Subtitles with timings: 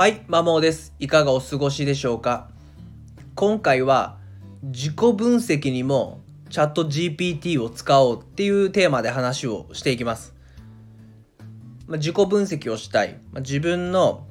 [0.00, 0.94] はい、マモーです。
[0.98, 2.48] いかがお過ごしでしょうか？
[3.34, 4.16] 今回は
[4.62, 10.32] 自己分析にもチャット GPT を使おうっていうテーマで話をしていきます。
[11.86, 14.26] まあ、自己分析をしたい、まあ、自分の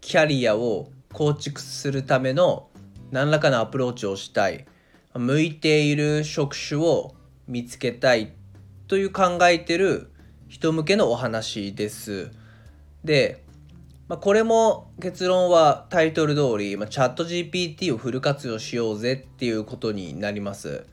[0.00, 2.68] キャリアを構築するための
[3.10, 4.64] 何らかのアプローチをしたい、
[5.12, 7.16] 向いている職種を
[7.48, 8.32] 見つけたい
[8.86, 10.12] という考えてる
[10.46, 12.30] 人向けのお話です。
[13.02, 13.42] で、
[14.08, 20.86] まあ、これも結論はタイトル通り、まあ、チャット GPT をフル活用しようぜっていうことになります。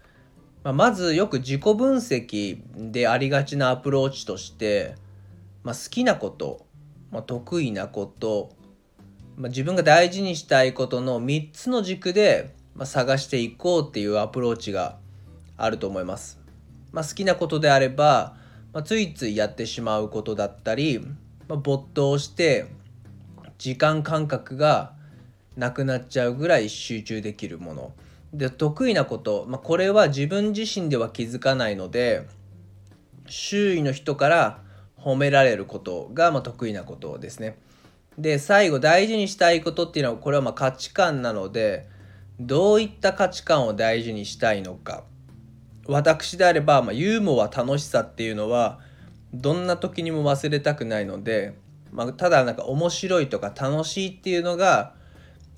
[0.65, 4.95] まあ、まずよく自己分析でありがちなアプローチとして、
[5.63, 6.65] まあ、好きなこと、
[7.09, 8.51] まあ、得意なこと、
[9.37, 14.97] まあ、自分が大事にしたいことの3つの軸で、まあ、探していこうっていうアプローチが
[15.55, 16.37] あると思います。
[16.91, 18.35] まあ、好きなことであれば、
[18.73, 20.99] まあ、ついついやってしまうことだったり、
[21.47, 22.65] まあ、没頭して
[23.57, 24.93] 時間感覚が
[25.55, 27.93] なくなっちゃうぐらい集中できるもの。
[28.33, 32.27] で得意なこと、まあ、これは自分自身では気づかないので
[33.27, 34.59] 周囲の人から
[34.99, 37.57] 褒められることがまあ得意なことですね。
[38.17, 41.87] で最後大事にしたいことっていうのはこれはまあ価値観なので
[42.39, 45.03] どういった価値観を大事にしたいのか。
[45.87, 48.79] 私であれば、まあ、ユーモア楽しさっていうのは
[49.33, 51.53] どんな時にも忘れたくないので、
[51.95, 54.93] まあ、ただなんか面白いとか楽しいっていうのが、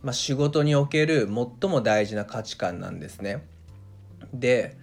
[0.04, 1.28] まあ、仕事における
[1.62, 3.44] 最も大事な価値観なんですね。
[4.34, 4.78] で、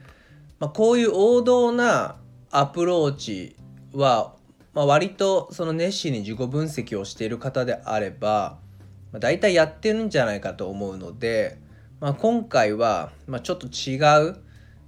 [0.59, 2.17] まあ、こういう王道な
[2.51, 3.57] アプローチ
[3.93, 4.35] は、
[4.73, 8.59] まあ、割とその熱心に自己分析をしている方であれば、
[9.13, 11.59] まあ、大体やってるんじゃないかと思うので、
[12.01, 13.97] まあ、今回は、まあ、ちょっと違
[14.29, 14.44] う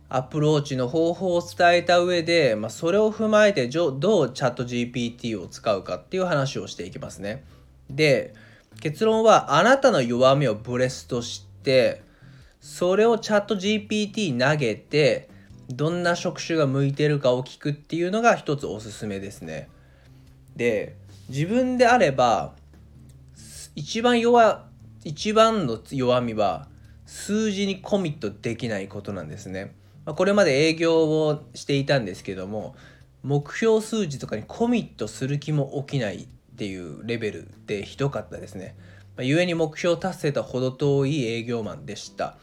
[0.08, 7.44] アプローチの方法を伝えた上で、まあ、それを踏まえてどうチャット GPT を使うかっていう話をしていきますね。
[7.90, 8.34] で
[8.80, 12.02] 結論はあなたの弱みをブレスとして
[12.60, 15.28] それをチャット GPT 投げて
[15.68, 19.68] どんな職種が向いてるかを聞くっていうのが一つおすすめですね。
[20.54, 20.96] で
[21.28, 22.54] 自分であれば
[23.74, 24.64] 一番弱
[25.04, 26.68] 一番の弱みは
[27.06, 29.74] 数字にコミットできないことなんですね。
[30.06, 32.74] まあ、これまで営業をしていたんですけども
[33.22, 38.76] 目標数字とかにコミットする気も起きないっていうレベルでひどかったですね。
[39.16, 42.36] まあ、故に目標達成とは程遠い営業マンでした。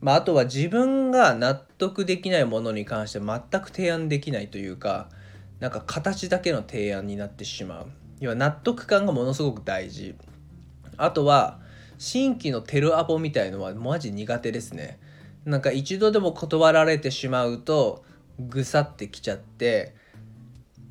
[0.00, 5.08] まあ、あとは自分が納得できないものに関して全く提案できないというか
[5.58, 7.86] なんか形だけの提案になってしまう
[8.18, 10.14] 要は納得感がものすごく大事
[10.96, 11.58] あとは
[11.98, 14.98] 新規のテルアポみたいのはマジ苦手ですね
[15.44, 18.04] なんか一度でも断られてしまうと
[18.38, 19.94] ぐさってきちゃって、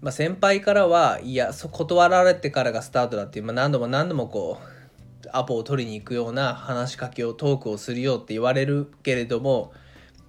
[0.02, 9.74] まあ、先輩からはいやそ断られてからがスタートだっていう、まあ、何度も何度もこうアポを取りに行くような話しかけをトークをするよって言われるけれども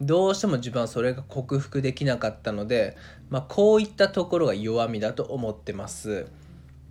[0.01, 2.97] どうしても自分はそれが克服できなかったので、
[3.29, 6.27] まあ、こういったところが弱みだと思ってます。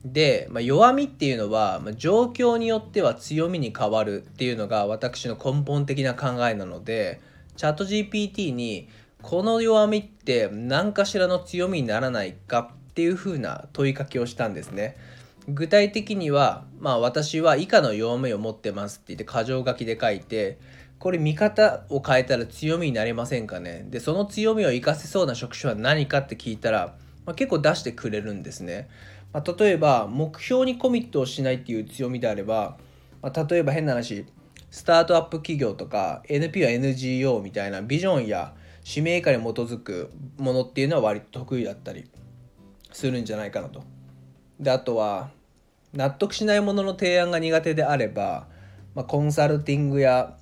[0.06, 7.20] で、まあ、弱みっていうのは、まあ、状況によっては強みに変わるっていうのが私の根本的な考えなので
[7.58, 8.88] チャット GPT に
[9.22, 14.96] この弱みって何かしらの強みにならないかっていうふうな問いかけをしたんですね。
[15.48, 20.60] 具体的には、まあ、私は以下の弱みを持ってますって言って箇条書きで書いて
[21.00, 26.94] これ見方を変えたら強みになりませんかねでその強みを活かせそうな職種は何かって聞いたら、
[27.26, 28.90] まあ、結構出してくれるんですね。
[29.34, 32.78] まあ、例えば目標にコミットをしないっていう強みであれば、
[33.22, 34.26] まあ、例えば変な話
[34.72, 38.54] スタートアップ企業とか NP は NGO みたいなビジョンや
[38.84, 42.10] 使命感に基づくものっていうのは割と得意だったり
[42.92, 43.84] するんじゃないかなと。
[44.60, 45.30] であとは
[45.94, 48.48] 納得しないものの提案が苦手であれば、
[48.94, 50.36] まあ、コンサルティングや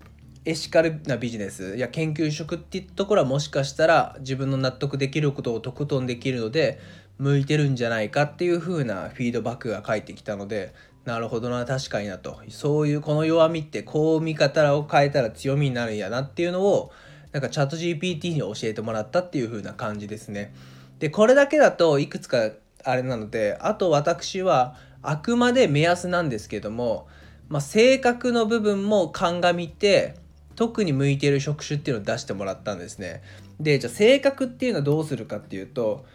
[0.44, 6.80] エシカルなビジネスや研究職っていったところはもしかしたら自分の納得できることをとことんできるので
[7.20, 10.74] 向いてるんじゃないかっていう風なフィードバックが返ってきたので
[11.06, 16.92] なるほどな確かになとそういうこの弱みってこう見方を変えたら強みになるんやなっていうのを
[17.32, 20.54] なんかチャット GPT に教えてもらったっていう風な感じですね。
[21.00, 22.52] でこれだけだといくつか
[22.84, 27.08] あれなのであと私はあくまで目安なんですけども、
[27.48, 30.16] まあ、性格の部分も鑑みて
[30.56, 33.22] 特に向いている職種っていうのを出してもらったんですね。
[33.60, 36.06] でじゃあ性格っていうのはどうするかっていうと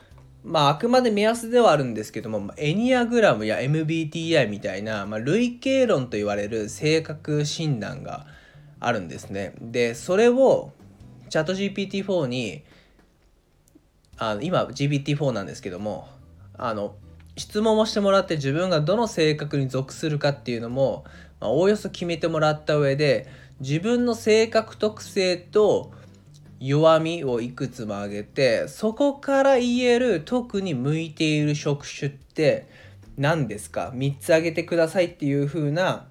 [0.44, 8.26] まああくまで目安ではあるんですけどもエニアグラムや MBTI みたいな、まあ、類型論と言われる性格診断が
[8.80, 9.54] あるんですね。
[9.60, 10.72] でそれを
[11.28, 12.62] チャット GPT-4 に
[14.18, 16.08] あの今 GPT-4 なんですけども
[16.58, 16.94] あの
[17.36, 21.04] 質問をしてもらって自分がどの性格に属するかっていうのも
[21.42, 23.26] まあ、おおよそ決めてもらった上で
[23.58, 25.90] 自分の性格特性と
[26.64, 32.69] 弱みをいくつも挙げてそこから言える特に向いている職種って
[33.17, 36.06] 何ですか？3つ挙げてくださいっていう風な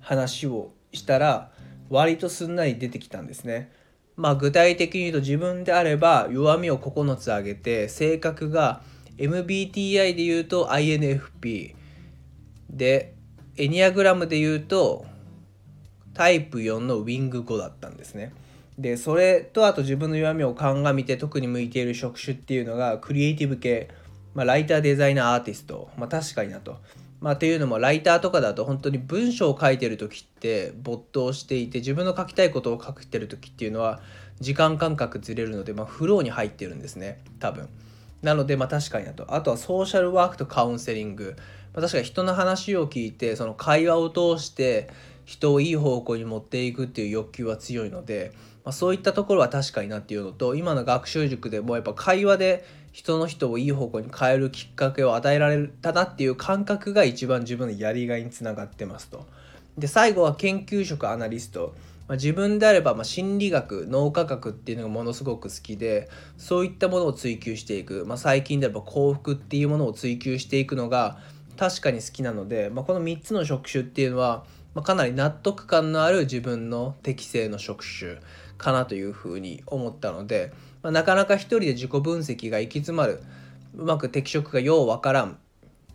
[0.00, 1.50] 話をしたら
[1.90, 3.70] 割とすんなり出てきたんですね。
[4.16, 8.82] まあ具体的に言うと自分であれば弱みを9つ挙げて性格が
[9.16, 11.74] MBTI で言うと INFP
[12.68, 13.14] で
[13.56, 15.06] エニアグラムで言うと
[16.14, 18.32] タイプ4のウィング5だったんですね。
[18.78, 23.88] でそれとあと自分の弱みを鑑みて特に向いている職種っていうのがクリエイティブ系、
[24.34, 26.78] まあ、ライターデザイナーアーティスト、まあ、確かになと。
[27.20, 34.00] まあ、っていうのもライターとかだと本当に文章を書いてる時って没頭していて自分の書きたいことを書いてる時っていうのは
[34.40, 37.68] 時間感覚ずれるので、まあ、フローに入ってるんですね多分。
[38.22, 39.34] なのでまあ確かになと。
[39.34, 41.36] あとはソーシャルワークとカウンセリング。
[41.74, 44.90] まあ、確かに人の話を聞いてその会話を通して
[45.24, 48.32] 人をいい方向に持っていくっていう欲求は強いので、
[48.64, 59.26] まあ、そういったところは確かになっていうのと今の学習塾でもやっぱ会話で人の人をいい方向に変えるきっかけを与えられたなっていう感覚が一番自分のやりがいにつながってますと。
[59.78, 61.74] で最後は研究職アナリスト。
[62.08, 71.18] まあ、自分であればま心理学脳科学っていうのがものすごく好きでそういったものを追求していく、まあ、最近であれば幸福っていうものを追求していくのが
[71.56, 74.44] 確かに好きなので、まあ、この3つの職種っていうのは、
[74.74, 78.16] ま、かなり納得感のある自分の適正の職種
[78.58, 80.52] かなというふうに思ったので、
[80.82, 83.22] まあ、なかなか一人で自己分析が行き詰まる
[83.74, 85.38] うまく適職がようわからん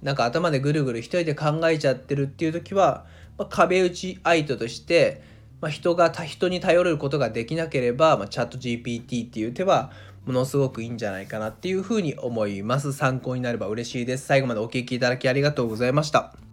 [0.01, 3.05] なんか頭でぐるぐる一人で考えちゃってるっていう時は、
[3.37, 5.21] まあ、壁打ち相手として、
[5.61, 9.91] まあ、人が人に頼ることができなければ、まあ、チャット GPT っていう手は
[10.25, 12.91] ものすごくいいんじゃないかなっていうふうに思います。
[12.91, 14.25] 参考になれば嬉しいです。
[14.25, 16.46] 最後までお聴きいただきありがとうございました。